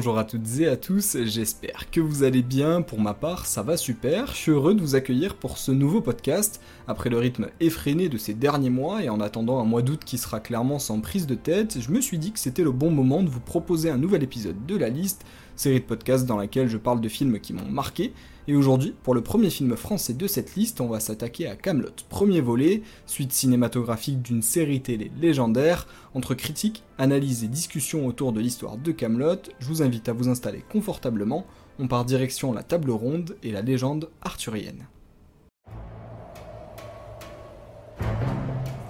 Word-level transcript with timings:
Bonjour 0.00 0.16
à 0.16 0.24
toutes 0.24 0.58
et 0.58 0.66
à 0.66 0.78
tous, 0.78 1.18
j'espère 1.24 1.90
que 1.90 2.00
vous 2.00 2.22
allez 2.22 2.40
bien, 2.40 2.80
pour 2.80 2.98
ma 2.98 3.12
part 3.12 3.44
ça 3.44 3.62
va 3.62 3.76
super, 3.76 4.28
je 4.28 4.36
suis 4.36 4.50
heureux 4.50 4.74
de 4.74 4.80
vous 4.80 4.94
accueillir 4.94 5.34
pour 5.34 5.58
ce 5.58 5.72
nouveau 5.72 6.00
podcast, 6.00 6.62
après 6.88 7.10
le 7.10 7.18
rythme 7.18 7.48
effréné 7.60 8.08
de 8.08 8.16
ces 8.16 8.32
derniers 8.32 8.70
mois 8.70 9.04
et 9.04 9.10
en 9.10 9.20
attendant 9.20 9.60
un 9.60 9.66
mois 9.66 9.82
d'août 9.82 10.00
qui 10.02 10.16
sera 10.16 10.40
clairement 10.40 10.78
sans 10.78 11.02
prise 11.02 11.26
de 11.26 11.34
tête, 11.34 11.76
je 11.82 11.90
me 11.90 12.00
suis 12.00 12.16
dit 12.16 12.32
que 12.32 12.38
c'était 12.38 12.62
le 12.62 12.72
bon 12.72 12.90
moment 12.90 13.22
de 13.22 13.28
vous 13.28 13.40
proposer 13.40 13.90
un 13.90 13.98
nouvel 13.98 14.22
épisode 14.22 14.64
de 14.64 14.74
la 14.74 14.88
liste, 14.88 15.26
série 15.54 15.80
de 15.80 15.84
podcasts 15.84 16.24
dans 16.24 16.38
laquelle 16.38 16.68
je 16.68 16.78
parle 16.78 17.02
de 17.02 17.08
films 17.10 17.38
qui 17.38 17.52
m'ont 17.52 17.70
marqué, 17.70 18.14
et 18.50 18.56
aujourd'hui, 18.56 18.96
pour 19.04 19.14
le 19.14 19.20
premier 19.20 19.48
film 19.48 19.76
français 19.76 20.12
de 20.12 20.26
cette 20.26 20.56
liste, 20.56 20.80
on 20.80 20.88
va 20.88 20.98
s'attaquer 20.98 21.46
à 21.46 21.54
Camelot, 21.54 21.94
premier 22.08 22.40
volet, 22.40 22.82
suite 23.06 23.32
cinématographique 23.32 24.22
d'une 24.22 24.42
série 24.42 24.82
télé 24.82 25.12
légendaire. 25.20 25.86
Entre 26.14 26.34
critiques, 26.34 26.82
analyses 26.98 27.44
et 27.44 27.46
discussions 27.46 28.08
autour 28.08 28.32
de 28.32 28.40
l'histoire 28.40 28.76
de 28.76 28.90
Camelot, 28.90 29.36
je 29.60 29.66
vous 29.68 29.82
invite 29.82 30.08
à 30.08 30.12
vous 30.12 30.28
installer 30.28 30.64
confortablement. 30.68 31.46
On 31.78 31.86
part 31.86 32.04
direction 32.04 32.52
la 32.52 32.64
table 32.64 32.90
ronde 32.90 33.36
et 33.44 33.52
la 33.52 33.62
légende 33.62 34.10
arthurienne. 34.20 34.88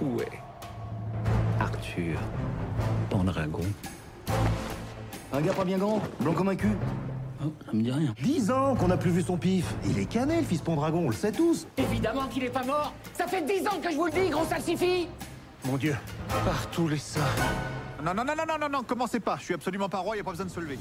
Où 0.00 0.22
est 0.22 0.38
Arthur 1.58 2.18
Pendragon? 3.10 3.66
Un 5.34 5.40
gars 5.42 5.52
pas 5.52 5.66
bien 5.66 5.76
grand, 5.76 6.00
blanc 6.18 6.32
comme 6.32 6.48
un 6.48 6.56
cul? 6.56 6.78
Oh, 7.42 7.52
ça 7.64 7.72
me 7.72 7.82
dit 7.82 7.90
rien. 7.90 8.14
Dix 8.22 8.50
ans 8.50 8.74
qu'on 8.74 8.88
n'a 8.88 8.96
plus 8.96 9.10
vu 9.10 9.22
son 9.22 9.36
pif. 9.36 9.64
Il 9.88 9.98
est 9.98 10.04
cané, 10.04 10.36
le 10.40 10.46
fils 10.46 10.60
Pendragon, 10.60 11.06
on 11.06 11.08
le 11.08 11.14
sait 11.14 11.32
tous. 11.32 11.66
Évidemment 11.78 12.26
qu'il 12.28 12.44
est 12.44 12.50
pas 12.50 12.64
mort 12.64 12.92
Ça 13.14 13.26
fait 13.26 13.42
dix 13.42 13.66
ans 13.66 13.80
que 13.82 13.90
je 13.90 13.96
vous 13.96 14.06
le 14.06 14.12
dis, 14.12 14.28
gros 14.28 14.44
salsifis 14.44 15.08
Mon 15.64 15.76
Dieu. 15.76 15.96
Par 16.44 16.70
tous 16.70 16.88
les 16.88 16.98
saints. 16.98 17.20
Non, 18.04 18.12
non, 18.14 18.24
non, 18.24 18.34
non, 18.36 18.44
non, 18.46 18.58
non, 18.60 18.68
non, 18.70 18.82
commencez 18.82 19.20
pas. 19.20 19.36
Je 19.38 19.44
suis 19.44 19.54
absolument 19.54 19.88
pas 19.88 19.98
roi, 19.98 20.16
y 20.16 20.20
a 20.20 20.24
pas 20.24 20.30
besoin 20.32 20.46
de 20.46 20.50
se 20.50 20.60
lever. 20.60 20.78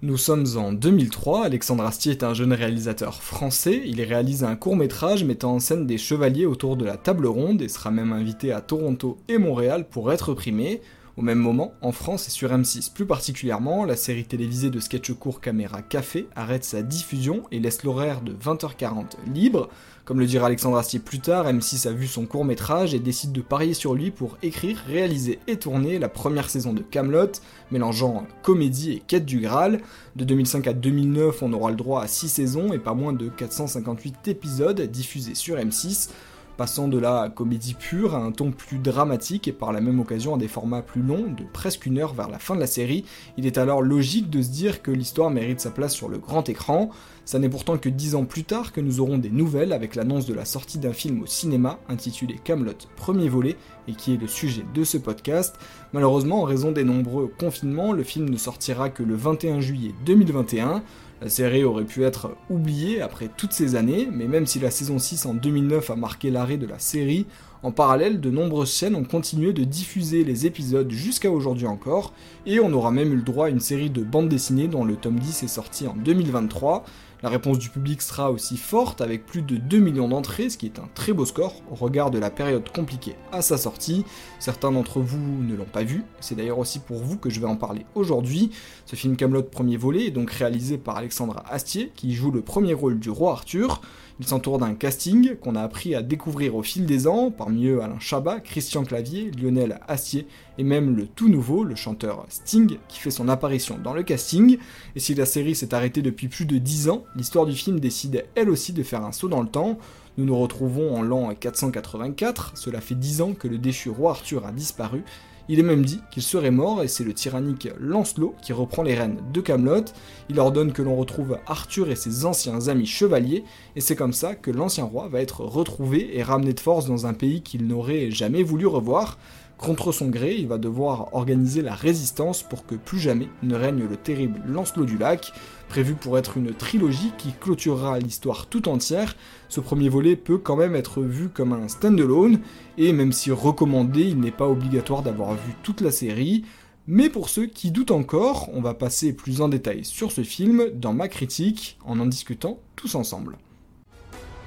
Nous 0.00 0.16
sommes 0.16 0.46
en 0.56 0.72
2003, 0.72 1.46
Alexandre 1.46 1.84
Astier 1.84 2.12
est 2.12 2.22
un 2.22 2.32
jeune 2.32 2.52
réalisateur 2.52 3.20
français, 3.20 3.82
il 3.84 4.00
réalise 4.00 4.44
un 4.44 4.54
court 4.54 4.76
métrage 4.76 5.24
mettant 5.24 5.54
en 5.54 5.58
scène 5.58 5.88
des 5.88 5.98
chevaliers 5.98 6.46
autour 6.46 6.76
de 6.76 6.84
la 6.84 6.96
table 6.96 7.26
ronde 7.26 7.62
et 7.62 7.68
sera 7.68 7.90
même 7.90 8.12
invité 8.12 8.52
à 8.52 8.60
Toronto 8.60 9.18
et 9.26 9.38
Montréal 9.38 9.88
pour 9.90 10.12
être 10.12 10.34
primé. 10.34 10.82
Au 11.18 11.20
même 11.20 11.40
moment, 11.40 11.74
en 11.82 11.90
France 11.90 12.28
et 12.28 12.30
sur 12.30 12.52
M6 12.52 12.92
plus 12.92 13.04
particulièrement, 13.04 13.84
la 13.84 13.96
série 13.96 14.24
télévisée 14.24 14.70
de 14.70 14.78
sketch 14.78 15.10
court 15.14 15.40
Caméra 15.40 15.82
Café 15.82 16.28
arrête 16.36 16.62
sa 16.62 16.80
diffusion 16.82 17.42
et 17.50 17.58
laisse 17.58 17.82
l'horaire 17.82 18.20
de 18.20 18.32
20h40 18.34 19.16
libre. 19.26 19.68
Comme 20.04 20.20
le 20.20 20.26
dira 20.26 20.46
Alexandre 20.46 20.76
Astier 20.76 21.00
plus 21.00 21.18
tard, 21.18 21.48
M6 21.52 21.88
a 21.88 21.90
vu 21.90 22.06
son 22.06 22.24
court 22.24 22.44
métrage 22.44 22.94
et 22.94 23.00
décide 23.00 23.32
de 23.32 23.40
parier 23.40 23.74
sur 23.74 23.96
lui 23.96 24.12
pour 24.12 24.38
écrire, 24.44 24.78
réaliser 24.86 25.40
et 25.48 25.56
tourner 25.56 25.98
la 25.98 26.08
première 26.08 26.48
saison 26.48 26.72
de 26.72 26.82
Camelot, 26.82 27.32
mélangeant 27.72 28.24
comédie 28.44 28.92
et 28.92 29.02
quête 29.04 29.26
du 29.26 29.40
Graal. 29.40 29.80
De 30.14 30.24
2005 30.24 30.68
à 30.68 30.72
2009, 30.72 31.42
on 31.42 31.52
aura 31.52 31.70
le 31.70 31.76
droit 31.76 32.00
à 32.00 32.06
6 32.06 32.28
saisons 32.28 32.72
et 32.72 32.78
pas 32.78 32.94
moins 32.94 33.12
de 33.12 33.28
458 33.28 34.28
épisodes 34.28 34.80
diffusés 34.82 35.34
sur 35.34 35.56
M6 35.56 36.10
passant 36.58 36.88
de 36.88 36.98
la 36.98 37.30
comédie 37.30 37.74
pure 37.74 38.16
à 38.16 38.18
un 38.18 38.32
ton 38.32 38.50
plus 38.50 38.78
dramatique 38.78 39.46
et 39.46 39.52
par 39.52 39.72
la 39.72 39.80
même 39.80 40.00
occasion 40.00 40.34
à 40.34 40.38
des 40.38 40.48
formats 40.48 40.82
plus 40.82 41.02
longs, 41.02 41.32
de 41.32 41.44
presque 41.52 41.86
une 41.86 41.98
heure 41.98 42.14
vers 42.14 42.28
la 42.28 42.40
fin 42.40 42.56
de 42.56 42.60
la 42.60 42.66
série, 42.66 43.04
il 43.36 43.46
est 43.46 43.58
alors 43.58 43.80
logique 43.80 44.28
de 44.28 44.42
se 44.42 44.50
dire 44.50 44.82
que 44.82 44.90
l'histoire 44.90 45.30
mérite 45.30 45.60
sa 45.60 45.70
place 45.70 45.94
sur 45.94 46.08
le 46.08 46.18
grand 46.18 46.48
écran. 46.48 46.90
Ça 47.28 47.38
n'est 47.38 47.50
pourtant 47.50 47.76
que 47.76 47.90
dix 47.90 48.14
ans 48.14 48.24
plus 48.24 48.44
tard 48.44 48.72
que 48.72 48.80
nous 48.80 49.00
aurons 49.00 49.18
des 49.18 49.28
nouvelles 49.28 49.74
avec 49.74 49.96
l'annonce 49.96 50.24
de 50.24 50.32
la 50.32 50.46
sortie 50.46 50.78
d'un 50.78 50.94
film 50.94 51.20
au 51.20 51.26
cinéma 51.26 51.78
intitulé 51.86 52.36
Camelot 52.42 52.72
premier 52.96 53.28
volet 53.28 53.56
et 53.86 53.92
qui 53.92 54.14
est 54.14 54.16
le 54.16 54.26
sujet 54.26 54.64
de 54.72 54.82
ce 54.82 54.96
podcast. 54.96 55.54
Malheureusement, 55.92 56.40
en 56.40 56.44
raison 56.44 56.72
des 56.72 56.84
nombreux 56.84 57.30
confinements, 57.38 57.92
le 57.92 58.02
film 58.02 58.30
ne 58.30 58.38
sortira 58.38 58.88
que 58.88 59.02
le 59.02 59.14
21 59.14 59.60
juillet 59.60 59.92
2021. 60.06 60.82
La 61.20 61.28
série 61.28 61.64
aurait 61.64 61.84
pu 61.84 62.02
être 62.02 62.30
oubliée 62.48 63.02
après 63.02 63.28
toutes 63.36 63.52
ces 63.52 63.76
années, 63.76 64.08
mais 64.10 64.26
même 64.26 64.46
si 64.46 64.58
la 64.58 64.70
saison 64.70 64.98
6 64.98 65.26
en 65.26 65.34
2009 65.34 65.90
a 65.90 65.96
marqué 65.96 66.30
l'arrêt 66.30 66.56
de 66.56 66.66
la 66.66 66.78
série, 66.78 67.26
en 67.62 67.72
parallèle, 67.72 68.20
de 68.20 68.30
nombreuses 68.30 68.72
chaînes 68.72 68.94
ont 68.94 69.04
continué 69.04 69.52
de 69.52 69.64
diffuser 69.64 70.22
les 70.22 70.46
épisodes 70.46 70.90
jusqu'à 70.90 71.30
aujourd'hui 71.30 71.66
encore, 71.66 72.12
et 72.46 72.60
on 72.60 72.72
aura 72.72 72.90
même 72.90 73.12
eu 73.12 73.16
le 73.16 73.22
droit 73.22 73.46
à 73.46 73.50
une 73.50 73.60
série 73.60 73.90
de 73.90 74.02
bandes 74.02 74.28
dessinées 74.28 74.68
dont 74.68 74.84
le 74.84 74.96
tome 74.96 75.18
10 75.18 75.42
est 75.42 75.48
sorti 75.48 75.86
en 75.86 75.94
2023. 75.94 76.84
La 77.20 77.30
réponse 77.30 77.58
du 77.58 77.68
public 77.68 78.00
sera 78.00 78.30
aussi 78.30 78.56
forte 78.56 79.00
avec 79.00 79.26
plus 79.26 79.42
de 79.42 79.56
2 79.56 79.78
millions 79.78 80.06
d'entrées, 80.06 80.50
ce 80.50 80.56
qui 80.56 80.66
est 80.66 80.78
un 80.78 80.88
très 80.94 81.12
beau 81.12 81.24
score 81.24 81.62
au 81.68 81.74
regard 81.74 82.12
de 82.12 82.18
la 82.20 82.30
période 82.30 82.70
compliquée 82.72 83.16
à 83.32 83.42
sa 83.42 83.58
sortie. 83.58 84.04
Certains 84.38 84.70
d'entre 84.70 85.00
vous 85.00 85.42
ne 85.42 85.56
l'ont 85.56 85.64
pas 85.64 85.82
vu, 85.82 86.04
c'est 86.20 86.36
d'ailleurs 86.36 86.60
aussi 86.60 86.78
pour 86.78 86.98
vous 86.98 87.16
que 87.16 87.28
je 87.28 87.40
vais 87.40 87.46
en 87.46 87.56
parler 87.56 87.86
aujourd'hui. 87.96 88.50
Ce 88.86 88.94
film 88.94 89.16
Camelot 89.16 89.42
premier 89.42 89.76
volet 89.76 90.06
est 90.06 90.10
donc 90.12 90.30
réalisé 90.30 90.78
par 90.78 90.96
Alexandra 90.96 91.42
Astier 91.50 91.90
qui 91.96 92.14
joue 92.14 92.30
le 92.30 92.40
premier 92.40 92.72
rôle 92.72 93.00
du 93.00 93.10
roi 93.10 93.32
Arthur. 93.32 93.80
Il 94.20 94.26
s'entoure 94.26 94.58
d'un 94.58 94.74
casting 94.74 95.36
qu'on 95.36 95.54
a 95.54 95.62
appris 95.62 95.94
à 95.96 96.02
découvrir 96.02 96.54
au 96.54 96.62
fil 96.62 96.86
des 96.86 97.06
ans, 97.06 97.32
parmi 97.48 97.64
eux 97.64 97.80
Alain 97.80 97.98
Chabat, 97.98 98.40
Christian 98.40 98.84
Clavier, 98.84 99.30
Lionel 99.30 99.80
Astier 99.88 100.26
et 100.58 100.62
même 100.62 100.94
le 100.94 101.06
tout 101.06 101.30
nouveau, 101.30 101.64
le 101.64 101.76
chanteur 101.76 102.26
Sting, 102.28 102.76
qui 102.88 102.98
fait 102.98 103.10
son 103.10 103.26
apparition 103.26 103.78
dans 103.82 103.94
le 103.94 104.02
casting. 104.02 104.58
Et 104.94 105.00
si 105.00 105.14
la 105.14 105.24
série 105.24 105.54
s'est 105.54 105.72
arrêtée 105.72 106.02
depuis 106.02 106.28
plus 106.28 106.44
de 106.44 106.58
10 106.58 106.90
ans, 106.90 107.04
l'histoire 107.16 107.46
du 107.46 107.54
film 107.54 107.80
décide 107.80 108.26
elle 108.34 108.50
aussi 108.50 108.74
de 108.74 108.82
faire 108.82 109.02
un 109.02 109.12
saut 109.12 109.28
dans 109.28 109.40
le 109.40 109.48
temps. 109.48 109.78
Nous 110.18 110.26
nous 110.26 110.38
retrouvons 110.38 110.94
en 110.94 111.00
l'an 111.00 111.34
484, 111.34 112.52
cela 112.54 112.82
fait 112.82 112.94
10 112.94 113.22
ans 113.22 113.32
que 113.32 113.48
le 113.48 113.56
déchu 113.56 113.88
roi 113.88 114.10
Arthur 114.10 114.44
a 114.44 114.52
disparu, 114.52 115.02
il 115.48 115.58
est 115.58 115.62
même 115.64 115.84
dit 115.84 116.00
qu'il 116.10 116.22
serait 116.22 116.50
mort 116.50 116.82
et 116.82 116.88
c'est 116.88 117.04
le 117.04 117.14
tyrannique 117.14 117.68
Lancelot 117.80 118.34
qui 118.42 118.52
reprend 118.52 118.82
les 118.82 118.94
rênes 118.94 119.18
de 119.32 119.40
Camelot. 119.40 119.84
Il 120.28 120.38
ordonne 120.38 120.72
que 120.72 120.82
l'on 120.82 120.96
retrouve 120.96 121.38
Arthur 121.46 121.90
et 121.90 121.96
ses 121.96 122.26
anciens 122.26 122.68
amis 122.68 122.86
chevaliers 122.86 123.44
et 123.74 123.80
c'est 123.80 123.96
comme 123.96 124.12
ça 124.12 124.34
que 124.34 124.50
l'ancien 124.50 124.84
roi 124.84 125.08
va 125.08 125.20
être 125.20 125.40
retrouvé 125.40 126.16
et 126.16 126.22
ramené 126.22 126.52
de 126.52 126.60
force 126.60 126.86
dans 126.86 127.06
un 127.06 127.14
pays 127.14 127.42
qu'il 127.42 127.66
n'aurait 127.66 128.10
jamais 128.10 128.42
voulu 128.42 128.66
revoir. 128.66 129.18
Contre 129.58 129.90
son 129.90 130.06
gré, 130.06 130.36
il 130.36 130.46
va 130.46 130.56
devoir 130.56 131.12
organiser 131.14 131.62
la 131.62 131.74
résistance 131.74 132.44
pour 132.44 132.64
que 132.64 132.76
plus 132.76 133.00
jamais 133.00 133.28
ne 133.42 133.56
règne 133.56 133.88
le 133.88 133.96
terrible 133.96 134.40
Lancelot 134.46 134.84
du 134.84 134.96
Lac. 134.96 135.32
Prévu 135.68 135.94
pour 135.94 136.16
être 136.16 136.36
une 136.36 136.54
trilogie 136.54 137.12
qui 137.18 137.32
clôturera 137.32 137.98
l'histoire 137.98 138.46
tout 138.46 138.68
entière, 138.68 139.16
ce 139.48 139.60
premier 139.60 139.88
volet 139.88 140.14
peut 140.14 140.38
quand 140.38 140.54
même 140.54 140.76
être 140.76 141.02
vu 141.02 141.28
comme 141.28 141.52
un 141.52 141.66
standalone, 141.66 142.38
et 142.78 142.92
même 142.92 143.12
si 143.12 143.32
recommandé, 143.32 144.02
il 144.02 144.20
n'est 144.20 144.30
pas 144.30 144.48
obligatoire 144.48 145.02
d'avoir 145.02 145.34
vu 145.34 145.54
toute 145.64 145.80
la 145.80 145.90
série. 145.90 146.44
Mais 146.86 147.10
pour 147.10 147.28
ceux 147.28 147.46
qui 147.46 147.72
doutent 147.72 147.90
encore, 147.90 148.48
on 148.54 148.62
va 148.62 148.74
passer 148.74 149.12
plus 149.12 149.40
en 149.40 149.48
détail 149.48 149.84
sur 149.84 150.12
ce 150.12 150.22
film 150.22 150.70
dans 150.72 150.94
ma 150.94 151.08
critique, 151.08 151.78
en 151.84 151.98
en 151.98 152.06
discutant 152.06 152.60
tous 152.76 152.94
ensemble. 152.94 153.36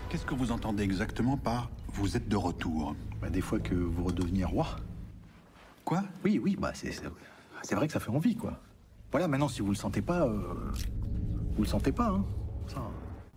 Qu'est-ce 0.09 0.25
que 0.25 0.35
vous 0.35 0.53
entendez 0.53 0.83
exactement 0.83 1.35
par 1.35 1.69
vous 1.93 2.15
êtes 2.15 2.29
de 2.29 2.37
retour? 2.37 2.95
Bah, 3.21 3.29
des 3.29 3.41
fois 3.41 3.59
que 3.59 3.75
vous 3.75 4.05
redeveniez 4.05 4.45
roi. 4.45 4.77
Quoi? 5.85 6.03
Oui, 6.23 6.39
oui, 6.43 6.55
bah 6.59 6.73
c'est 6.73 7.75
vrai 7.75 7.87
que 7.87 7.93
ça 7.93 7.99
fait 7.99 8.11
envie, 8.11 8.35
quoi. 8.35 8.59
Voilà, 9.11 9.27
maintenant, 9.27 9.49
si 9.49 9.61
vous 9.61 9.69
le 9.69 9.75
sentez 9.75 10.01
pas, 10.01 10.25
euh, 10.25 10.39
vous 11.55 11.63
le 11.63 11.67
sentez 11.67 11.91
pas, 11.91 12.09
hein. 12.09 12.25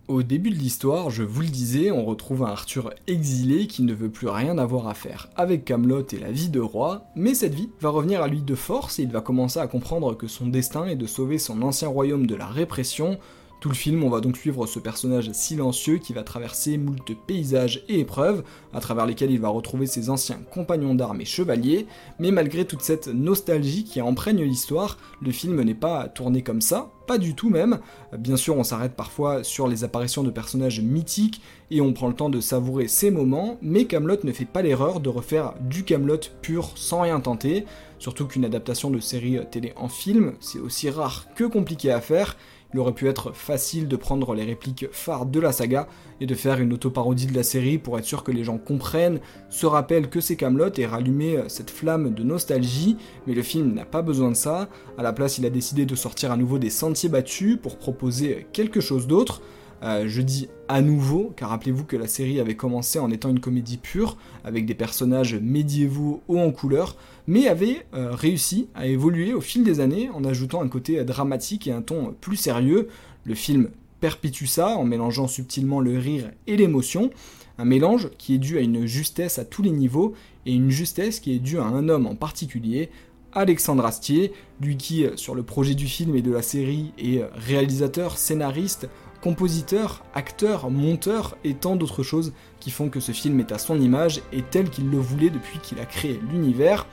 Au 0.07 0.21
début 0.21 0.51
de 0.51 0.55
l'histoire, 0.55 1.09
je 1.09 1.23
vous 1.23 1.41
le 1.41 1.47
disais, 1.47 1.89
on 1.89 2.05
retrouve 2.05 2.43
un 2.43 2.51
Arthur 2.51 2.93
exilé 3.07 3.65
qui 3.65 3.81
ne 3.81 3.91
veut 3.91 4.11
plus 4.11 4.27
rien 4.27 4.59
avoir 4.59 4.87
à 4.87 4.93
faire 4.93 5.29
avec 5.35 5.65
Camelot 5.65 6.05
et 6.11 6.19
la 6.19 6.31
vie 6.31 6.49
de 6.49 6.59
roi, 6.59 7.07
mais 7.15 7.33
cette 7.33 7.55
vie 7.55 7.71
va 7.81 7.89
revenir 7.89 8.21
à 8.21 8.27
lui 8.27 8.43
de 8.43 8.53
force 8.53 8.99
et 8.99 9.01
il 9.01 9.11
va 9.11 9.21
commencer 9.21 9.59
à 9.59 9.65
comprendre 9.65 10.15
que 10.15 10.27
son 10.27 10.45
destin 10.45 10.85
est 10.85 10.95
de 10.95 11.07
sauver 11.07 11.39
son 11.39 11.63
ancien 11.63 11.87
royaume 11.87 12.27
de 12.27 12.35
la 12.35 12.45
répression. 12.45 13.17
Tout 13.65 13.69
le 13.69 13.75
film, 13.75 14.03
on 14.03 14.11
va 14.11 14.21
donc 14.21 14.37
suivre 14.37 14.67
ce 14.67 14.77
personnage 14.77 15.31
silencieux 15.31 15.97
qui 15.97 16.13
va 16.13 16.21
traverser 16.21 16.77
moult 16.77 17.17
paysages 17.25 17.83
et 17.89 17.99
épreuves, 17.99 18.43
à 18.75 18.79
travers 18.79 19.07
lesquels 19.07 19.31
il 19.31 19.39
va 19.39 19.49
retrouver 19.49 19.87
ses 19.87 20.11
anciens 20.11 20.37
compagnons 20.51 20.93
d'armes 20.93 21.21
et 21.21 21.25
chevaliers, 21.25 21.87
mais 22.19 22.29
malgré 22.29 22.65
toute 22.65 22.83
cette 22.83 23.07
nostalgie 23.07 23.83
qui 23.83 24.01
emprègne 24.01 24.43
l'histoire, 24.43 24.99
le 25.19 25.31
film 25.31 25.59
n'est 25.63 25.73
pas 25.73 26.09
tourné 26.09 26.43
comme 26.43 26.61
ça, 26.61 26.91
pas 27.07 27.17
du 27.17 27.33
tout 27.33 27.49
même. 27.49 27.79
Bien 28.15 28.37
sûr, 28.37 28.55
on 28.55 28.63
s'arrête 28.63 28.95
parfois 28.95 29.43
sur 29.43 29.67
les 29.67 29.83
apparitions 29.83 30.21
de 30.21 30.29
personnages 30.29 30.81
mythiques 30.81 31.41
et 31.71 31.81
on 31.81 31.91
prend 31.91 32.07
le 32.07 32.13
temps 32.13 32.29
de 32.29 32.41
savourer 32.41 32.87
ces 32.87 33.09
moments, 33.09 33.57
mais 33.63 33.85
Camelot 33.85 34.17
ne 34.23 34.31
fait 34.31 34.45
pas 34.45 34.61
l'erreur 34.61 34.99
de 34.99 35.09
refaire 35.09 35.55
du 35.59 35.83
Camelot 35.83 36.19
pur 36.43 36.71
sans 36.75 37.01
rien 37.01 37.19
tenter, 37.19 37.65
surtout 37.97 38.27
qu'une 38.27 38.45
adaptation 38.45 38.91
de 38.91 38.99
série 38.99 39.39
télé 39.49 39.73
en 39.75 39.87
film, 39.87 40.33
c'est 40.39 40.59
aussi 40.59 40.91
rare 40.91 41.25
que 41.35 41.45
compliqué 41.45 41.89
à 41.89 41.99
faire. 41.99 42.37
Il 42.75 42.79
aurait 42.79 42.91
pu 42.91 43.07
être 43.07 43.31
facile 43.33 43.87
de 43.87 43.95
prendre 43.95 44.35
les 44.35 44.43
répliques 44.43 44.87
phares 44.91 45.25
de 45.25 45.39
la 45.39 45.53
saga 45.53 45.87
et 46.19 46.25
de 46.25 46.35
faire 46.35 46.59
une 46.59 46.73
autoparodie 46.73 47.25
de 47.25 47.33
la 47.33 47.41
série 47.41 47.77
pour 47.77 47.97
être 47.97 48.03
sûr 48.03 48.21
que 48.21 48.33
les 48.33 48.43
gens 48.43 48.57
comprennent, 48.57 49.21
se 49.49 49.65
rappellent 49.65 50.09
que 50.09 50.19
c'est 50.19 50.35
Camelot 50.35 50.71
et 50.75 50.85
rallumer 50.85 51.41
cette 51.47 51.69
flamme 51.69 52.13
de 52.13 52.21
nostalgie, 52.21 52.97
mais 53.27 53.33
le 53.33 53.43
film 53.43 53.73
n'a 53.73 53.85
pas 53.85 54.01
besoin 54.01 54.29
de 54.29 54.35
ça. 54.35 54.67
À 54.97 55.03
la 55.03 55.13
place, 55.13 55.37
il 55.37 55.45
a 55.45 55.49
décidé 55.49 55.85
de 55.85 55.95
sortir 55.95 56.33
à 56.33 56.35
nouveau 56.35 56.57
des 56.57 56.69
sentiers 56.69 57.07
battus 57.07 57.57
pour 57.63 57.77
proposer 57.77 58.45
quelque 58.51 58.81
chose 58.81 59.07
d'autre. 59.07 59.41
Euh, 59.85 60.05
je 60.07 60.21
dis 60.21 60.49
à 60.67 60.81
nouveau, 60.81 61.31
car 61.35 61.49
rappelez-vous 61.49 61.83
que 61.83 61.95
la 61.95 62.07
série 62.07 62.39
avait 62.39 62.55
commencé 62.55 62.97
en 62.97 63.11
étant 63.11 63.29
une 63.29 63.39
comédie 63.39 63.77
pure, 63.77 64.17
avec 64.43 64.65
des 64.65 64.73
personnages 64.73 65.35
médiévaux 65.35 66.23
hauts 66.27 66.39
en 66.39 66.51
couleur, 66.51 66.97
mais 67.27 67.47
avait 67.47 67.85
euh, 67.93 68.11
réussi 68.11 68.67
à 68.73 68.87
évoluer 68.87 69.33
au 69.33 69.41
fil 69.41 69.63
des 69.63 69.79
années 69.79 70.09
en 70.11 70.23
ajoutant 70.23 70.63
un 70.63 70.69
côté 70.69 71.03
dramatique 71.03 71.67
et 71.67 71.71
un 71.71 71.83
ton 71.83 72.15
plus 72.19 72.35
sérieux. 72.35 72.87
Le 73.25 73.35
film 73.35 73.69
perpétue 73.99 74.45
ça 74.45 74.69
en 74.69 74.85
mélangeant 74.85 75.27
subtilement 75.27 75.79
le 75.79 75.97
rire 75.99 76.31
et 76.47 76.57
l'émotion, 76.57 77.11
un 77.59 77.65
mélange 77.65 78.09
qui 78.17 78.33
est 78.33 78.39
dû 78.39 78.57
à 78.57 78.61
une 78.61 78.87
justesse 78.87 79.37
à 79.37 79.45
tous 79.45 79.61
les 79.61 79.71
niveaux 79.71 80.13
et 80.47 80.53
une 80.53 80.71
justesse 80.71 81.19
qui 81.19 81.35
est 81.35 81.39
due 81.39 81.59
à 81.59 81.63
un 81.63 81.89
homme 81.89 82.07
en 82.07 82.15
particulier, 82.15 82.89
Alexandre 83.33 83.85
Astier, 83.85 84.31
lui 84.61 84.77
qui, 84.77 85.05
sur 85.15 85.35
le 85.35 85.43
projet 85.43 85.75
du 85.75 85.87
film 85.87 86.15
et 86.15 86.21
de 86.21 86.31
la 86.31 86.41
série, 86.41 86.93
est 86.97 87.21
réalisateur, 87.35 88.17
scénariste, 88.17 88.87
compositeur, 89.25 90.05
acteur, 90.13 90.69
monteur 90.69 91.35
et 91.43 91.55
tant 91.55 91.75
d'autres 91.75 92.03
choses 92.03 92.31
qui 92.59 92.69
font 92.69 92.89
que 92.89 92.99
ce 92.99 93.11
film 93.11 93.39
est 93.39 93.51
à 93.51 93.57
son 93.57 93.81
image 93.81 94.21
et 94.31 94.43
tel 94.43 94.69
qu'il 94.69 94.91
le 94.91 94.99
voulait 94.99 95.31
depuis 95.31 95.57
qu'il 95.57 95.79
a 95.79 95.85
créé 95.85 96.19
l'univers. 96.29 96.85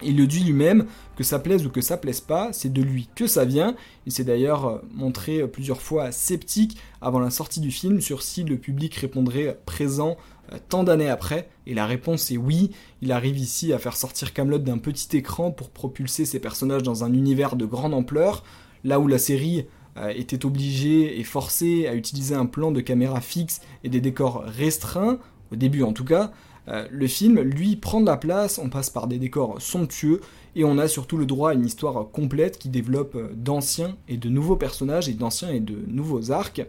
Il 0.00 0.16
le 0.16 0.28
dit 0.28 0.44
lui-même, 0.44 0.86
que 1.16 1.24
ça 1.24 1.40
plaise 1.40 1.66
ou 1.66 1.70
que 1.70 1.80
ça 1.80 1.96
plaise 1.96 2.20
pas, 2.20 2.52
c'est 2.52 2.72
de 2.72 2.80
lui 2.80 3.08
que 3.16 3.26
ça 3.26 3.44
vient. 3.44 3.74
Il 4.06 4.12
s'est 4.12 4.22
d'ailleurs 4.22 4.66
euh, 4.66 4.78
montré 4.94 5.48
plusieurs 5.48 5.82
fois 5.82 6.12
sceptique 6.12 6.78
avant 7.00 7.18
la 7.18 7.30
sortie 7.30 7.58
du 7.58 7.72
film 7.72 8.00
sur 8.00 8.22
si 8.22 8.44
le 8.44 8.56
public 8.56 8.94
répondrait 8.94 9.58
présent 9.66 10.16
euh, 10.52 10.58
tant 10.68 10.84
d'années 10.84 11.10
après, 11.10 11.48
et 11.66 11.74
la 11.74 11.86
réponse 11.86 12.30
est 12.30 12.36
oui. 12.36 12.70
Il 13.02 13.10
arrive 13.10 13.36
ici 13.36 13.72
à 13.72 13.80
faire 13.80 13.96
sortir 13.96 14.32
Camelot 14.32 14.58
d'un 14.58 14.78
petit 14.78 15.16
écran 15.16 15.50
pour 15.50 15.70
propulser 15.70 16.24
ses 16.24 16.38
personnages 16.38 16.84
dans 16.84 17.02
un 17.02 17.12
univers 17.12 17.56
de 17.56 17.66
grande 17.66 17.94
ampleur, 17.94 18.44
là 18.84 19.00
où 19.00 19.08
la 19.08 19.18
série 19.18 19.66
était 20.14 20.44
obligée 20.46 21.18
et 21.18 21.24
forcée 21.24 21.86
à 21.86 21.94
utiliser 21.94 22.34
un 22.34 22.46
plan 22.46 22.70
de 22.70 22.80
caméra 22.80 23.20
fixe 23.20 23.60
et 23.84 23.88
des 23.88 24.00
décors 24.00 24.42
restreints, 24.44 25.18
au 25.52 25.56
début 25.56 25.82
en 25.82 25.92
tout 25.92 26.04
cas, 26.04 26.32
euh, 26.68 26.86
le 26.90 27.06
film, 27.06 27.40
lui, 27.40 27.76
prend 27.76 28.00
de 28.00 28.06
la 28.06 28.16
place, 28.16 28.58
on 28.58 28.68
passe 28.68 28.90
par 28.90 29.06
des 29.06 29.18
décors 29.18 29.60
somptueux, 29.60 30.20
et 30.54 30.64
on 30.64 30.78
a 30.78 30.88
surtout 30.88 31.16
le 31.16 31.24
droit 31.24 31.50
à 31.50 31.54
une 31.54 31.64
histoire 31.64 32.10
complète 32.10 32.58
qui 32.58 32.68
développe 32.68 33.14
euh, 33.14 33.30
d'anciens 33.34 33.96
et 34.08 34.16
de 34.16 34.28
nouveaux 34.28 34.56
personnages, 34.56 35.08
et 35.08 35.14
d'anciens 35.14 35.50
et 35.50 35.60
de 35.60 35.78
nouveaux 35.86 36.30
arcs. 36.30 36.62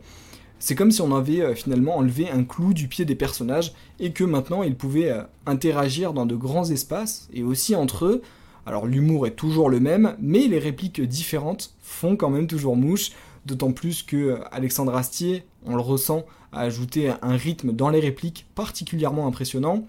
C'est 0.60 0.76
comme 0.76 0.92
si 0.92 1.02
on 1.02 1.16
avait 1.16 1.42
euh, 1.42 1.56
finalement 1.56 1.98
enlevé 1.98 2.30
un 2.30 2.44
clou 2.44 2.74
du 2.74 2.88
pied 2.88 3.04
des 3.04 3.16
personnages, 3.16 3.74
et 4.00 4.12
que 4.12 4.24
maintenant 4.24 4.64
ils 4.64 4.76
pouvaient 4.76 5.14
interagir 5.46 6.14
dans 6.14 6.26
de 6.26 6.36
grands 6.36 6.70
espaces, 6.70 7.28
et 7.34 7.44
aussi 7.44 7.76
entre 7.76 8.06
eux. 8.06 8.22
Alors 8.70 8.86
l'humour 8.86 9.26
est 9.26 9.32
toujours 9.32 9.68
le 9.68 9.80
même, 9.80 10.16
mais 10.22 10.48
les 10.48 10.60
répliques 10.60 11.02
différentes 11.02 11.74
font 11.82 12.16
quand 12.16 12.30
même 12.30 12.46
toujours 12.46 12.76
mouche, 12.76 13.14
d'autant 13.48 13.72
plus 13.72 14.04
que 14.04 14.38
Alexandre 14.52 14.96
Astier, 14.96 15.44
on 15.66 15.76
le 15.76 15.82
ressent, 15.82 16.24
a 16.52 16.60
ajouté 16.60 17.12
un 17.24 17.36
rythme 17.36 17.72
dans 17.72 17.90
les 17.90 18.00
répliques 18.00 18.46
particulièrement 18.54 19.26
impressionnant. 19.26 19.88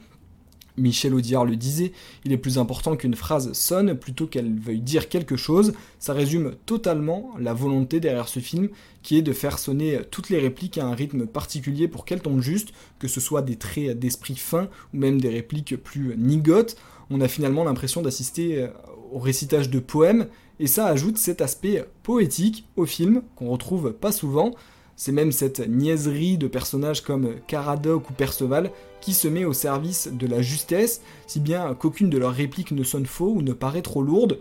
Michel 0.78 1.12
Audiard 1.12 1.44
le 1.44 1.56
disait, 1.56 1.92
il 2.24 2.32
est 2.32 2.38
plus 2.38 2.56
important 2.56 2.96
qu'une 2.96 3.16
phrase 3.16 3.52
sonne 3.52 3.98
plutôt 3.98 4.26
qu'elle 4.26 4.58
veuille 4.58 4.80
dire 4.80 5.10
quelque 5.10 5.36
chose. 5.36 5.74
Ça 5.98 6.14
résume 6.14 6.54
totalement 6.64 7.32
la 7.38 7.52
volonté 7.52 8.00
derrière 8.00 8.28
ce 8.28 8.40
film, 8.40 8.70
qui 9.02 9.18
est 9.18 9.22
de 9.22 9.34
faire 9.34 9.58
sonner 9.58 10.00
toutes 10.10 10.30
les 10.30 10.38
répliques 10.38 10.78
à 10.78 10.86
un 10.86 10.94
rythme 10.94 11.26
particulier 11.26 11.86
pour 11.86 12.06
qu'elles 12.06 12.22
tombent 12.22 12.40
juste, 12.40 12.72
que 12.98 13.08
ce 13.08 13.20
soit 13.20 13.42
des 13.42 13.56
traits 13.56 13.98
d'esprit 13.98 14.36
fin 14.36 14.70
ou 14.94 14.96
même 14.96 15.20
des 15.20 15.28
répliques 15.28 15.76
plus 15.76 16.16
nigotes. 16.16 16.76
On 17.10 17.20
a 17.20 17.28
finalement 17.28 17.64
l'impression 17.64 18.02
d'assister 18.02 18.68
au 19.12 19.18
récitage 19.18 19.68
de 19.68 19.80
poèmes, 19.80 20.28
et 20.60 20.66
ça 20.66 20.86
ajoute 20.86 21.18
cet 21.18 21.40
aspect 21.40 21.84
poétique 22.02 22.68
au 22.76 22.86
film 22.86 23.22
qu'on 23.34 23.48
retrouve 23.48 23.92
pas 23.92 24.12
souvent. 24.12 24.52
C'est 24.94 25.12
même 25.12 25.32
cette 25.32 25.66
niaiserie 25.66 26.36
de 26.36 26.46
personnages 26.46 27.00
comme 27.00 27.36
Caradoc 27.46 28.10
ou 28.10 28.12
Perceval 28.12 28.70
qui 29.00 29.14
se 29.14 29.26
met 29.26 29.46
au 29.46 29.54
service 29.54 30.10
de 30.12 30.26
la 30.26 30.42
justesse, 30.42 31.00
si 31.26 31.40
bien 31.40 31.74
qu'aucune 31.74 32.10
de 32.10 32.18
leurs 32.18 32.34
répliques 32.34 32.72
ne 32.72 32.84
sonne 32.84 33.06
faux 33.06 33.32
ou 33.32 33.40
ne 33.40 33.54
paraît 33.54 33.80
trop 33.80 34.02
lourde. 34.02 34.38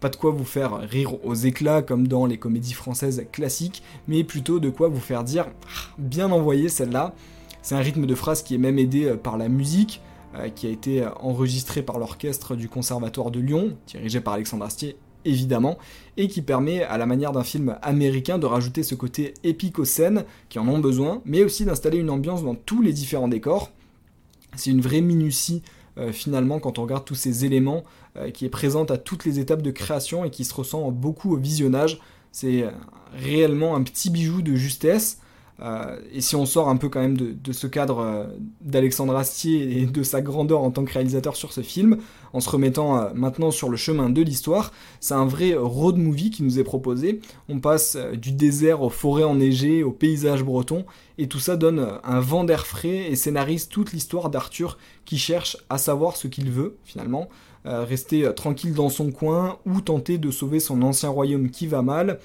Pas 0.00 0.08
de 0.08 0.16
quoi 0.16 0.32
vous 0.32 0.44
faire 0.44 0.80
rire 0.80 1.24
aux 1.24 1.34
éclats 1.34 1.82
comme 1.82 2.08
dans 2.08 2.26
les 2.26 2.38
comédies 2.38 2.72
françaises 2.72 3.24
classiques, 3.30 3.84
mais 4.08 4.24
plutôt 4.24 4.58
de 4.58 4.70
quoi 4.70 4.88
vous 4.88 4.98
faire 4.98 5.22
dire 5.22 5.46
ah, 5.46 5.94
bien 5.98 6.32
envoyé 6.32 6.68
celle-là. 6.68 7.14
C'est 7.62 7.76
un 7.76 7.80
rythme 7.80 8.06
de 8.06 8.14
phrase 8.16 8.42
qui 8.42 8.56
est 8.56 8.58
même 8.58 8.80
aidé 8.80 9.14
par 9.22 9.36
la 9.38 9.48
musique, 9.48 10.00
euh, 10.02 10.09
qui 10.54 10.66
a 10.66 10.70
été 10.70 11.04
enregistrée 11.20 11.82
par 11.82 11.98
l'orchestre 11.98 12.54
du 12.54 12.68
Conservatoire 12.68 13.30
de 13.30 13.40
Lyon, 13.40 13.76
dirigé 13.86 14.20
par 14.20 14.34
Alexandre 14.34 14.64
Astier 14.64 14.96
évidemment, 15.24 15.78
et 16.16 16.28
qui 16.28 16.42
permet, 16.42 16.82
à 16.82 16.98
la 16.98 17.06
manière 17.06 17.32
d'un 17.32 17.44
film 17.44 17.76
américain, 17.82 18.38
de 18.38 18.46
rajouter 18.46 18.82
ce 18.82 18.94
côté 18.94 19.34
épique 19.44 19.78
aux 19.78 19.84
scènes 19.84 20.24
qui 20.48 20.58
en 20.58 20.68
ont 20.68 20.78
besoin, 20.78 21.22
mais 21.24 21.42
aussi 21.42 21.64
d'installer 21.64 21.98
une 21.98 22.10
ambiance 22.10 22.42
dans 22.42 22.54
tous 22.54 22.82
les 22.82 22.92
différents 22.92 23.28
décors. 23.28 23.70
C'est 24.56 24.70
une 24.70 24.80
vraie 24.80 25.00
minutie 25.00 25.62
euh, 25.98 26.12
finalement 26.12 26.60
quand 26.60 26.78
on 26.78 26.82
regarde 26.82 27.04
tous 27.04 27.14
ces 27.14 27.44
éléments 27.44 27.84
euh, 28.16 28.30
qui 28.30 28.44
est 28.44 28.50
présente 28.50 28.90
à 28.90 28.96
toutes 28.96 29.24
les 29.24 29.38
étapes 29.38 29.62
de 29.62 29.70
création 29.70 30.24
et 30.24 30.30
qui 30.30 30.44
se 30.44 30.54
ressent 30.54 30.90
beaucoup 30.90 31.32
au 31.32 31.36
visionnage. 31.36 32.00
C'est 32.32 32.62
euh, 32.62 32.70
réellement 33.14 33.76
un 33.76 33.82
petit 33.82 34.10
bijou 34.10 34.42
de 34.42 34.54
justesse. 34.54 35.20
Euh, 35.62 35.98
et 36.12 36.20
si 36.20 36.36
on 36.36 36.46
sort 36.46 36.68
un 36.68 36.76
peu 36.76 36.88
quand 36.88 37.00
même 37.00 37.16
de, 37.16 37.52
ce 37.52 37.66
cadre 37.66 37.98
euh, 37.98 38.24
d'Alexandre 38.62 39.14
Astier 39.16 39.78
et 39.78 39.86
de 39.86 40.02
sa 40.02 40.22
grandeur 40.22 40.62
en 40.62 40.70
tant 40.70 40.84
que 40.84 40.92
réalisateur 40.92 41.36
sur 41.36 41.52
ce 41.52 41.60
film, 41.60 41.98
en 42.32 42.40
se 42.40 42.48
remettant 42.48 42.96
euh, 42.96 43.10
maintenant 43.14 43.50
sur 43.50 43.68
le 43.68 43.76
chemin 43.76 44.08
de 44.08 44.22
l'histoire, 44.22 44.72
c'est 45.00 45.14
un 45.14 45.26
vrai 45.26 45.54
road 45.54 45.96
movie 45.98 46.30
qui 46.30 46.42
nous 46.42 46.58
est 46.58 46.64
proposé. 46.64 47.20
On 47.48 47.60
passe 47.60 47.98
du 48.14 48.32
désert 48.32 48.82
aux 48.82 48.90
forêts 48.90 49.24
enneigées, 49.24 49.82
aux 49.82 49.92
paysages 49.92 50.42
bretons, 50.42 50.86
et 51.18 51.28
tout 51.28 51.40
ça 51.40 51.56
donne 51.56 51.86
un 52.04 52.20
vent 52.20 52.44
d'air 52.44 52.66
frais 52.66 53.10
et 53.10 53.16
scénarise 53.16 53.68
toute 53.68 53.92
l'histoire 53.92 54.30
d'Arthur 54.30 54.78
qui 55.04 55.18
cherche 55.18 55.58
à 55.68 55.76
savoir 55.76 56.16
ce 56.16 56.28
qu'il 56.28 56.50
veut 56.50 56.76
finalement. 56.84 57.28
rester 57.64 58.32
tranquille 58.34 58.72
dans 58.72 58.88
son 58.88 59.10
coin 59.10 59.58
ou 59.66 59.82
tenter 59.82 60.16
de 60.16 60.30
sauver 60.30 60.60
son 60.60 60.80
ancien 60.80 61.10
royaume 61.10 61.50
qui 61.50 61.66
va 61.66 61.82
mal, 61.82 62.18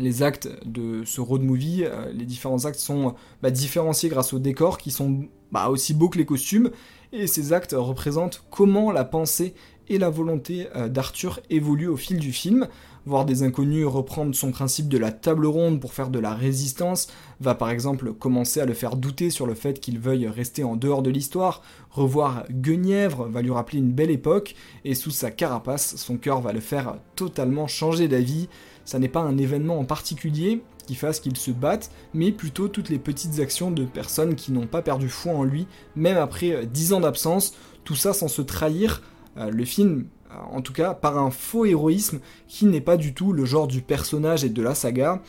les 0.00 0.22
actes 0.22 0.48
de 0.64 1.04
ce 1.04 1.20
road 1.20 1.42
movie, 1.42 1.84
euh, 1.84 2.10
les 2.12 2.24
différents 2.24 2.64
actes 2.64 2.80
sont 2.80 3.14
bah, 3.42 3.50
différenciés 3.50 4.08
grâce 4.08 4.32
aux 4.32 4.38
décors 4.38 4.78
qui 4.78 4.90
sont 4.90 5.28
bah, 5.52 5.68
aussi 5.68 5.94
beaux 5.94 6.08
que 6.08 6.18
les 6.18 6.26
costumes, 6.26 6.70
et 7.12 7.26
ces 7.26 7.52
actes 7.52 7.74
représentent 7.76 8.44
comment 8.50 8.92
la 8.92 9.04
pensée 9.04 9.54
et 9.88 9.98
la 9.98 10.10
volonté 10.10 10.68
euh, 10.76 10.88
d'Arthur 10.88 11.40
évoluent 11.50 11.88
au 11.88 11.96
fil 11.96 12.18
du 12.18 12.32
film. 12.32 12.68
Voir 13.06 13.24
des 13.24 13.42
inconnus 13.42 13.86
reprendre 13.86 14.34
son 14.34 14.50
principe 14.50 14.88
de 14.88 14.98
la 14.98 15.12
table 15.12 15.46
ronde 15.46 15.80
pour 15.80 15.92
faire 15.92 16.10
de 16.10 16.18
la 16.18 16.34
résistance 16.34 17.08
va 17.40 17.54
par 17.54 17.70
exemple 17.70 18.12
commencer 18.12 18.60
à 18.60 18.66
le 18.66 18.74
faire 18.74 18.96
douter 18.96 19.30
sur 19.30 19.46
le 19.46 19.54
fait 19.54 19.80
qu'il 19.80 19.98
veuille 19.98 20.28
rester 20.28 20.64
en 20.64 20.76
dehors 20.76 21.02
de 21.02 21.10
l'histoire. 21.10 21.62
Revoir 21.90 22.44
Guenièvre 22.50 23.28
va 23.28 23.42
lui 23.42 23.50
rappeler 23.50 23.78
une 23.78 23.92
belle 23.92 24.10
époque, 24.10 24.54
et 24.84 24.94
sous 24.94 25.10
sa 25.10 25.30
carapace, 25.30 25.96
son 25.96 26.16
cœur 26.16 26.40
va 26.40 26.52
le 26.52 26.60
faire 26.60 26.96
totalement 27.16 27.66
changer 27.66 28.06
d'avis 28.08 28.48
ça 28.90 28.98
n'est 28.98 29.08
pas 29.08 29.20
un 29.20 29.38
événement 29.38 29.78
en 29.78 29.84
particulier 29.84 30.62
qui 30.86 30.96
fasse 30.96 31.20
qu'il 31.20 31.36
se 31.36 31.52
batte, 31.52 31.92
mais 32.14 32.32
plutôt 32.32 32.66
toutes 32.66 32.88
les 32.88 32.98
petites 32.98 33.38
actions 33.38 33.70
de 33.70 33.84
personnes 33.84 34.34
qui 34.34 34.50
n'ont 34.50 34.66
pas 34.66 34.82
perdu 34.82 35.08
foi 35.08 35.32
en 35.32 35.44
lui, 35.44 35.68
même 35.94 36.16
après 36.16 36.66
10 36.66 36.92
euh, 36.92 36.96
ans 36.96 37.00
d'absence, 37.00 37.54
tout 37.84 37.94
ça 37.94 38.12
sans 38.12 38.26
se 38.26 38.42
trahir. 38.42 39.02
Euh, 39.36 39.48
le 39.50 39.64
film, 39.64 40.06
en 40.52 40.60
tout 40.62 40.72
cas, 40.72 40.94
par 40.94 41.18
un 41.18 41.30
faux 41.30 41.64
héroïsme 41.64 42.20
qui 42.48 42.66
n'est 42.66 42.80
pas 42.80 42.96
du 42.96 43.14
tout 43.14 43.32
le 43.32 43.44
genre 43.44 43.66
du 43.66 43.82
personnage 43.82 44.44
et 44.44 44.48
de 44.48 44.62
la 44.62 44.74
saga. 44.74 45.22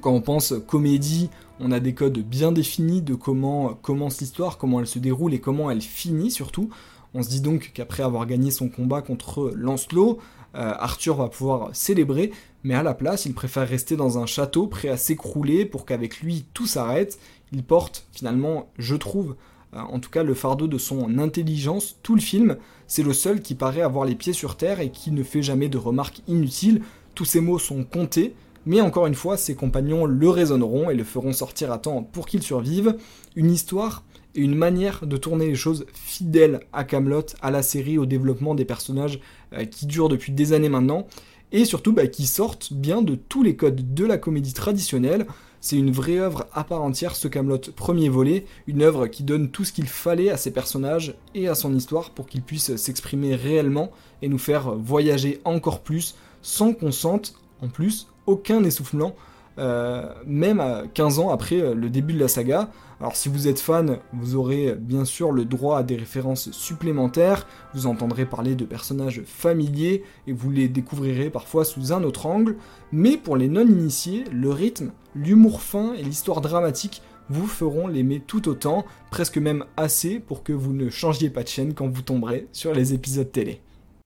Quand 0.00 0.12
on 0.12 0.20
pense 0.20 0.54
comédie, 0.66 1.30
on 1.60 1.72
a 1.72 1.80
des 1.80 1.94
codes 1.94 2.18
bien 2.18 2.52
définis 2.52 3.02
de 3.02 3.14
comment 3.14 3.74
commence 3.74 4.20
l'histoire, 4.20 4.58
comment 4.58 4.80
elle 4.80 4.86
se 4.86 4.98
déroule 4.98 5.34
et 5.34 5.40
comment 5.40 5.70
elle 5.70 5.80
finit 5.80 6.30
surtout. 6.30 6.70
On 7.14 7.22
se 7.22 7.28
dit 7.28 7.40
donc 7.40 7.70
qu'après 7.72 8.02
avoir 8.02 8.26
gagné 8.26 8.50
son 8.50 8.68
combat 8.68 9.00
contre 9.00 9.52
Lancelot, 9.54 10.18
euh, 10.54 10.72
Arthur 10.78 11.16
va 11.16 11.28
pouvoir 11.28 11.70
célébrer, 11.72 12.32
mais 12.62 12.74
à 12.74 12.82
la 12.82 12.94
place, 12.94 13.26
il 13.26 13.34
préfère 13.34 13.68
rester 13.68 13.96
dans 13.96 14.18
un 14.18 14.26
château 14.26 14.66
prêt 14.66 14.88
à 14.88 14.96
s'écrouler 14.96 15.64
pour 15.64 15.86
qu'avec 15.86 16.20
lui 16.20 16.46
tout 16.52 16.66
s'arrête. 16.66 17.18
Il 17.52 17.62
porte 17.62 18.06
finalement, 18.12 18.68
je 18.78 18.96
trouve, 18.96 19.30
euh, 19.30 19.55
en 19.90 20.00
tout 20.00 20.10
cas 20.10 20.22
le 20.22 20.34
fardeau 20.34 20.66
de 20.66 20.78
son 20.78 21.18
intelligence 21.18 21.98
tout 22.02 22.14
le 22.14 22.20
film. 22.20 22.56
C'est 22.86 23.02
le 23.02 23.12
seul 23.12 23.40
qui 23.40 23.54
paraît 23.54 23.82
avoir 23.82 24.04
les 24.04 24.14
pieds 24.14 24.32
sur 24.32 24.56
terre 24.56 24.80
et 24.80 24.90
qui 24.90 25.10
ne 25.10 25.22
fait 25.22 25.42
jamais 25.42 25.68
de 25.68 25.78
remarques 25.78 26.22
inutiles. 26.28 26.82
Tous 27.14 27.24
ses 27.24 27.40
mots 27.40 27.58
sont 27.58 27.84
comptés, 27.84 28.34
mais 28.66 28.80
encore 28.80 29.06
une 29.06 29.14
fois, 29.14 29.36
ses 29.36 29.54
compagnons 29.54 30.06
le 30.06 30.28
raisonneront 30.28 30.90
et 30.90 30.94
le 30.94 31.04
feront 31.04 31.32
sortir 31.32 31.72
à 31.72 31.78
temps 31.78 32.02
pour 32.02 32.26
qu'il 32.26 32.42
survive. 32.42 32.96
Une 33.34 33.50
histoire 33.50 34.04
et 34.34 34.40
une 34.40 34.54
manière 34.54 35.06
de 35.06 35.16
tourner 35.16 35.46
les 35.46 35.54
choses 35.54 35.86
fidèles 35.94 36.60
à 36.72 36.84
Camelot, 36.84 37.26
à 37.40 37.50
la 37.50 37.62
série, 37.62 37.98
au 37.98 38.06
développement 38.06 38.54
des 38.54 38.64
personnages 38.64 39.20
euh, 39.54 39.64
qui 39.64 39.86
durent 39.86 40.08
depuis 40.08 40.32
des 40.32 40.52
années 40.52 40.68
maintenant, 40.68 41.06
et 41.52 41.64
surtout 41.64 41.92
bah, 41.92 42.06
qui 42.06 42.26
sortent 42.26 42.72
bien 42.72 43.02
de 43.02 43.14
tous 43.14 43.42
les 43.42 43.56
codes 43.56 43.94
de 43.94 44.04
la 44.04 44.18
comédie 44.18 44.52
traditionnelle. 44.52 45.26
C'est 45.60 45.76
une 45.76 45.90
vraie 45.90 46.18
œuvre 46.18 46.46
à 46.52 46.64
part 46.64 46.82
entière, 46.82 47.16
ce 47.16 47.28
Camelot 47.28 47.58
premier 47.74 48.08
volet, 48.08 48.46
une 48.66 48.82
œuvre 48.82 49.06
qui 49.06 49.22
donne 49.22 49.50
tout 49.50 49.64
ce 49.64 49.72
qu'il 49.72 49.88
fallait 49.88 50.30
à 50.30 50.36
ses 50.36 50.50
personnages 50.50 51.14
et 51.34 51.48
à 51.48 51.54
son 51.54 51.74
histoire 51.74 52.10
pour 52.10 52.26
qu'ils 52.26 52.42
puissent 52.42 52.76
s'exprimer 52.76 53.34
réellement 53.34 53.90
et 54.22 54.28
nous 54.28 54.38
faire 54.38 54.74
voyager 54.74 55.40
encore 55.44 55.80
plus, 55.80 56.16
sans 56.42 56.72
qu'on 56.72 56.92
sente, 56.92 57.34
en 57.62 57.68
plus, 57.68 58.08
aucun 58.26 58.62
essoufflement 58.64 59.14
euh, 59.58 60.12
même 60.26 60.60
à 60.60 60.82
15 60.92 61.18
ans 61.18 61.30
après 61.30 61.60
euh, 61.60 61.74
le 61.74 61.88
début 61.88 62.12
de 62.12 62.20
la 62.20 62.28
saga. 62.28 62.68
Alors 63.00 63.16
si 63.16 63.30
vous 63.30 63.48
êtes 63.48 63.58
fan, 63.58 63.98
vous 64.12 64.36
aurez 64.36 64.74
bien 64.74 65.06
sûr 65.06 65.32
le 65.32 65.46
droit 65.46 65.78
à 65.78 65.82
des 65.82 65.96
références 65.96 66.50
supplémentaires, 66.50 67.46
vous 67.72 67.86
entendrez 67.86 68.26
parler 68.26 68.54
de 68.54 68.66
personnages 68.66 69.22
familiers 69.24 70.02
et 70.26 70.32
vous 70.32 70.50
les 70.50 70.68
découvrirez 70.68 71.30
parfois 71.30 71.64
sous 71.64 71.92
un 71.94 72.04
autre 72.04 72.26
angle, 72.26 72.56
mais 72.92 73.16
pour 73.16 73.36
les 73.36 73.48
non-initiés, 73.48 74.24
le 74.30 74.50
rythme, 74.50 74.92
l'humour 75.16 75.62
fin 75.62 75.94
et 75.94 76.02
l'histoire 76.02 76.40
dramatique 76.40 77.02
vous 77.28 77.46
feront 77.46 77.88
l'aimer 77.88 78.20
tout 78.20 78.48
autant, 78.48 78.84
presque 79.10 79.38
même 79.38 79.64
assez 79.76 80.20
pour 80.20 80.44
que 80.44 80.52
vous 80.52 80.72
ne 80.72 80.90
changiez 80.90 81.30
pas 81.30 81.42
de 81.42 81.48
chaîne 81.48 81.74
quand 81.74 81.88
vous 81.88 82.02
tomberez 82.02 82.46
sur 82.52 82.72
les 82.72 82.94
épisodes 82.94 83.30
télé. 83.30 83.60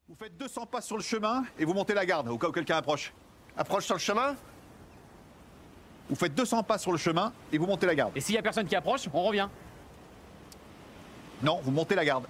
Vous 0.09 0.17
faites 0.19 0.37
200 0.39 0.67
pas 0.67 0.81
sur 0.81 0.97
le 0.97 1.03
chemin 1.03 1.45
et 1.59 1.65
vous 1.65 1.75
montez 1.75 1.95
la 1.95 2.07
garde 2.07 2.29
au 2.29 2.39
cas 2.39 2.49
où 2.49 2.53
quelqu'un 2.53 2.77
approche. 2.77 3.13
Approche 3.57 3.85
sur 3.85 3.95
le 3.95 4.01
chemin? 4.01 4.35
Vous 6.09 6.17
faites 6.17 6.35
200 6.35 6.63
pas 6.63 6.79
sur 6.79 6.93
le 6.93 6.99
chemin 6.99 7.33
et 7.53 7.59
vous 7.59 7.67
montez 7.67 7.87
la 7.87 7.95
garde. 7.95 8.13
Et 8.17 8.21
s'il 8.21 8.35
y 8.35 8.39
a 8.39 8.43
personne 8.43 8.67
qui 8.67 8.77
approche, 8.77 9.09
on 9.13 9.23
revient. 9.23 9.49
Non, 11.43 11.61
vous 11.63 11.71
montez 11.71 11.95
la 11.95 12.05
garde. 12.05 12.25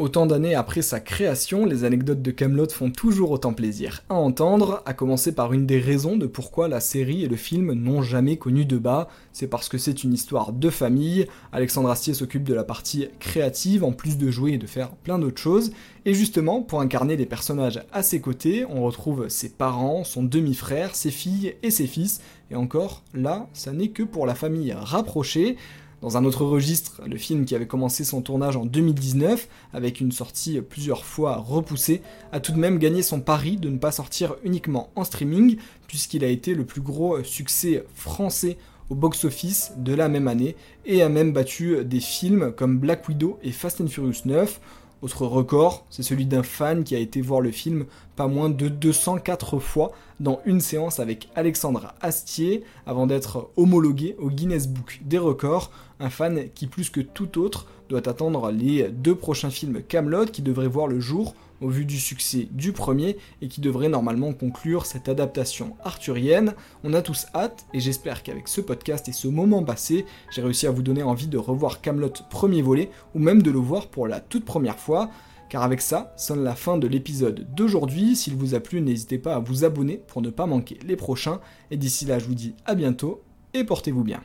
Autant 0.00 0.26
d'années 0.26 0.56
après 0.56 0.82
sa 0.82 0.98
création, 0.98 1.66
les 1.66 1.84
anecdotes 1.84 2.20
de 2.20 2.32
Camelot 2.32 2.68
font 2.68 2.90
toujours 2.90 3.30
autant 3.30 3.52
plaisir 3.52 4.02
à 4.08 4.14
entendre, 4.14 4.82
à 4.86 4.92
commencer 4.92 5.32
par 5.32 5.52
une 5.52 5.66
des 5.66 5.78
raisons 5.78 6.16
de 6.16 6.26
pourquoi 6.26 6.66
la 6.66 6.80
série 6.80 7.22
et 7.22 7.28
le 7.28 7.36
film 7.36 7.72
n'ont 7.74 8.02
jamais 8.02 8.36
connu 8.36 8.64
de 8.64 8.76
bas, 8.76 9.06
c'est 9.32 9.46
parce 9.46 9.68
que 9.68 9.78
c'est 9.78 10.02
une 10.02 10.12
histoire 10.12 10.52
de 10.52 10.68
famille, 10.68 11.28
Alexandre 11.52 11.90
Astier 11.90 12.12
s'occupe 12.12 12.42
de 12.42 12.54
la 12.54 12.64
partie 12.64 13.06
créative 13.20 13.84
en 13.84 13.92
plus 13.92 14.18
de 14.18 14.32
jouer 14.32 14.54
et 14.54 14.58
de 14.58 14.66
faire 14.66 14.90
plein 14.90 15.20
d'autres 15.20 15.40
choses, 15.40 15.70
et 16.06 16.12
justement, 16.12 16.60
pour 16.60 16.80
incarner 16.80 17.16
des 17.16 17.24
personnages 17.24 17.80
à 17.92 18.02
ses 18.02 18.20
côtés, 18.20 18.64
on 18.68 18.82
retrouve 18.82 19.28
ses 19.28 19.50
parents, 19.50 20.02
son 20.02 20.24
demi-frère, 20.24 20.96
ses 20.96 21.12
filles 21.12 21.54
et 21.62 21.70
ses 21.70 21.86
fils, 21.86 22.20
et 22.50 22.56
encore, 22.56 23.04
là, 23.14 23.46
ça 23.52 23.72
n'est 23.72 23.88
que 23.88 24.02
pour 24.02 24.26
la 24.26 24.34
famille 24.34 24.72
rapprochée, 24.72 25.56
dans 26.04 26.18
un 26.18 26.26
autre 26.26 26.44
registre, 26.44 27.00
le 27.06 27.16
film 27.16 27.46
qui 27.46 27.54
avait 27.54 27.66
commencé 27.66 28.04
son 28.04 28.20
tournage 28.20 28.58
en 28.58 28.66
2019, 28.66 29.48
avec 29.72 30.02
une 30.02 30.12
sortie 30.12 30.60
plusieurs 30.60 31.02
fois 31.02 31.36
repoussée, 31.36 32.02
a 32.30 32.40
tout 32.40 32.52
de 32.52 32.58
même 32.58 32.78
gagné 32.78 33.02
son 33.02 33.20
pari 33.20 33.56
de 33.56 33.70
ne 33.70 33.78
pas 33.78 33.90
sortir 33.90 34.36
uniquement 34.44 34.90
en 34.96 35.04
streaming, 35.04 35.56
puisqu'il 35.86 36.22
a 36.22 36.28
été 36.28 36.52
le 36.52 36.66
plus 36.66 36.82
gros 36.82 37.24
succès 37.24 37.86
français 37.94 38.58
au 38.90 38.94
box-office 38.94 39.72
de 39.78 39.94
la 39.94 40.10
même 40.10 40.28
année, 40.28 40.56
et 40.84 41.00
a 41.00 41.08
même 41.08 41.32
battu 41.32 41.82
des 41.86 42.00
films 42.00 42.52
comme 42.52 42.78
Black 42.78 43.08
Widow 43.08 43.38
et 43.42 43.50
Fast 43.50 43.80
and 43.80 43.86
Furious 43.86 44.26
9, 44.26 44.60
autre 45.04 45.26
record, 45.26 45.84
c'est 45.90 46.02
celui 46.02 46.24
d'un 46.24 46.42
fan 46.42 46.82
qui 46.82 46.96
a 46.96 46.98
été 46.98 47.20
voir 47.20 47.42
le 47.42 47.50
film 47.50 47.84
pas 48.16 48.26
moins 48.26 48.48
de 48.48 48.68
204 48.68 49.58
fois 49.58 49.92
dans 50.18 50.40
une 50.46 50.62
séance 50.62 50.98
avec 50.98 51.28
Alexandre 51.34 51.92
Astier 52.00 52.64
avant 52.86 53.06
d'être 53.06 53.50
homologué 53.56 54.16
au 54.18 54.30
Guinness 54.30 54.66
Book 54.66 55.00
des 55.04 55.18
records, 55.18 55.70
un 56.00 56.10
fan 56.10 56.48
qui 56.54 56.66
plus 56.66 56.90
que 56.90 57.00
tout 57.00 57.38
autre 57.38 57.66
doit 57.88 58.08
attendre 58.08 58.50
les 58.50 58.88
deux 58.88 59.14
prochains 59.14 59.50
films 59.50 59.82
Camelot 59.82 60.26
qui 60.26 60.42
devraient 60.42 60.66
voir 60.66 60.86
le 60.86 61.00
jour 61.00 61.34
au 61.60 61.68
vu 61.68 61.84
du 61.84 61.98
succès 61.98 62.48
du 62.50 62.72
premier 62.72 63.16
et 63.40 63.48
qui 63.48 63.60
devrait 63.60 63.88
normalement 63.88 64.32
conclure 64.32 64.86
cette 64.86 65.08
adaptation 65.08 65.76
arthurienne. 65.82 66.54
On 66.82 66.94
a 66.94 67.02
tous 67.02 67.26
hâte 67.34 67.66
et 67.72 67.80
j'espère 67.80 68.22
qu'avec 68.22 68.48
ce 68.48 68.60
podcast 68.60 69.08
et 69.08 69.12
ce 69.12 69.28
moment 69.28 69.62
passé, 69.62 70.04
j'ai 70.30 70.42
réussi 70.42 70.66
à 70.66 70.70
vous 70.70 70.82
donner 70.82 71.02
envie 71.02 71.28
de 71.28 71.38
revoir 71.38 71.80
Camelot 71.80 72.12
premier 72.30 72.62
volet 72.62 72.90
ou 73.14 73.18
même 73.18 73.42
de 73.42 73.50
le 73.50 73.58
voir 73.58 73.88
pour 73.88 74.06
la 74.06 74.20
toute 74.20 74.44
première 74.44 74.78
fois. 74.78 75.10
Car 75.50 75.62
avec 75.62 75.82
ça, 75.82 76.12
sonne 76.16 76.42
la 76.42 76.54
fin 76.54 76.78
de 76.78 76.88
l'épisode 76.88 77.46
d'aujourd'hui. 77.54 78.16
S'il 78.16 78.34
vous 78.34 78.54
a 78.54 78.60
plu, 78.60 78.80
n'hésitez 78.80 79.18
pas 79.18 79.36
à 79.36 79.38
vous 79.38 79.64
abonner 79.64 80.00
pour 80.08 80.20
ne 80.20 80.30
pas 80.30 80.46
manquer 80.46 80.78
les 80.84 80.96
prochains. 80.96 81.40
Et 81.70 81.76
d'ici 81.76 82.06
là, 82.06 82.18
je 82.18 82.24
vous 82.24 82.34
dis 82.34 82.54
à 82.64 82.74
bientôt 82.74 83.22
et 83.52 83.62
portez-vous 83.62 84.04
bien. 84.04 84.20